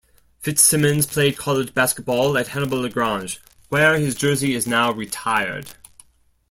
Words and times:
Fitzsimmons 0.39 1.05
played 1.05 1.37
college 1.37 1.75
basketball 1.75 2.35
at 2.35 2.47
Hannibal-LaGrange, 2.47 3.39
where 3.69 3.99
his 3.99 4.15
jersey 4.15 4.55
is 4.55 4.65
now 4.65 4.91
retired. 4.91 5.75